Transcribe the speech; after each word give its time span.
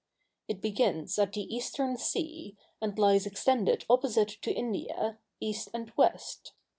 It 0.47 0.63
begins 0.63 1.19
at 1.19 1.33
the 1.33 1.43
Eastern 1.55 1.95
sea, 1.95 2.57
and 2.81 2.97
lies 2.97 3.27
extended 3.27 3.85
opposite 3.87 4.29
to 4.41 4.51
India, 4.51 5.19
east 5.39 5.69
and 5.75 5.93
west. 5.95 6.53